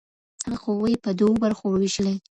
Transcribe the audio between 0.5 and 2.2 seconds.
هغه قوي په دوو برخو وویشلې.